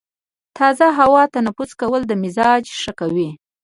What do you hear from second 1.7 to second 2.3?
کول د